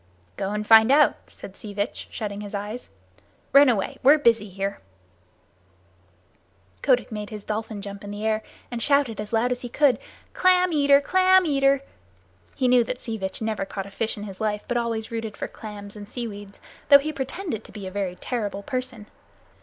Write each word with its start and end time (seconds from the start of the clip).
"Go 0.35 0.49
and 0.49 0.65
find 0.65 0.91
out," 0.91 1.17
said 1.27 1.55
Sea 1.55 1.75
Vitch, 1.75 2.07
shutting 2.09 2.41
his 2.41 2.55
eyes. 2.55 2.89
"Run 3.53 3.69
away. 3.69 3.99
We're 4.01 4.17
busy 4.17 4.49
here." 4.49 4.79
Kotick 6.81 7.11
made 7.11 7.29
his 7.29 7.43
dolphin 7.43 7.83
jump 7.83 8.03
in 8.03 8.09
the 8.09 8.25
air 8.25 8.41
and 8.71 8.81
shouted 8.81 9.21
as 9.21 9.31
loud 9.31 9.51
as 9.51 9.61
he 9.61 9.69
could: 9.69 9.99
"Clam 10.33 10.73
eater! 10.73 11.01
Clam 11.01 11.45
eater!" 11.45 11.83
He 12.55 12.67
knew 12.67 12.83
that 12.83 12.99
Sea 12.99 13.19
Vitch 13.19 13.43
never 13.43 13.63
caught 13.63 13.85
a 13.85 13.91
fish 13.91 14.17
in 14.17 14.23
his 14.23 14.41
life 14.41 14.63
but 14.67 14.75
always 14.75 15.11
rooted 15.11 15.37
for 15.37 15.47
clams 15.47 15.95
and 15.95 16.09
seaweed; 16.09 16.57
though 16.89 16.97
he 16.97 17.13
pretended 17.13 17.63
to 17.63 17.71
be 17.71 17.85
a 17.85 17.91
very 17.91 18.15
terrible 18.15 18.63
person. 18.63 19.05